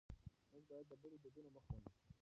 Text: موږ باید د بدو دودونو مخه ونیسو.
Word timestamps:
موږ 0.51 0.63
باید 0.69 0.85
د 0.89 0.93
بدو 1.01 1.17
دودونو 1.23 1.49
مخه 1.55 1.71
ونیسو. 1.73 1.99